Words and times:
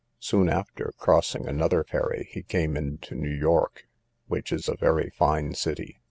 Soon 0.19 0.49
after, 0.49 0.95
crossing 0.97 1.45
another 1.47 1.83
ferry, 1.83 2.27
he 2.31 2.41
came 2.41 2.75
into 2.75 3.13
New 3.13 3.29
York, 3.29 3.85
which 4.25 4.51
is 4.51 4.67
a 4.67 4.75
very 4.75 5.11
fine 5.11 5.53
city. 5.53 5.99